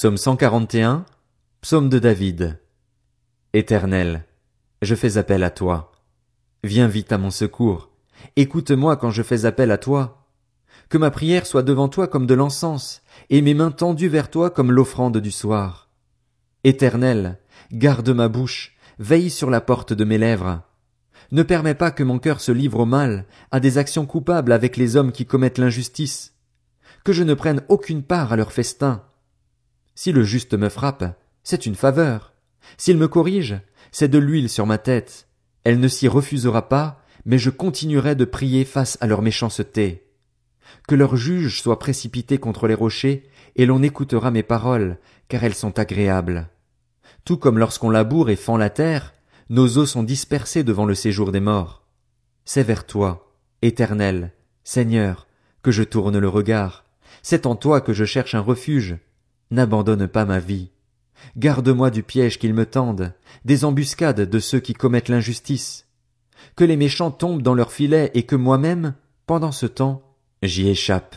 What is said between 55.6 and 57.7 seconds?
que je tourne le regard. C'est en